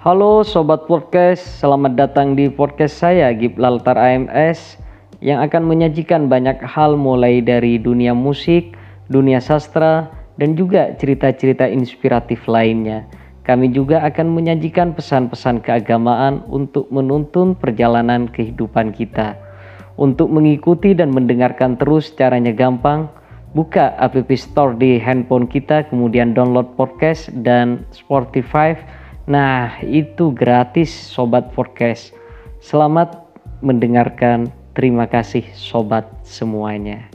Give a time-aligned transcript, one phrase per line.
[0.00, 4.80] Halo Sobat Podcast, selamat datang di podcast saya Giblaltar AMS
[5.20, 8.80] yang akan menyajikan banyak hal mulai dari dunia musik,
[9.12, 10.08] dunia sastra,
[10.40, 13.04] dan juga cerita-cerita inspiratif lainnya.
[13.44, 19.36] Kami juga akan menyajikan pesan-pesan keagamaan untuk menuntun perjalanan kehidupan kita.
[20.00, 23.04] Untuk mengikuti dan mendengarkan terus caranya gampang,
[23.52, 28.72] buka app store di handphone kita, kemudian download podcast dan Spotify.
[29.30, 32.10] Nah, itu gratis sobat podcast.
[32.58, 33.30] Selamat
[33.62, 34.50] mendengarkan.
[34.74, 37.06] Terima kasih sobat semuanya.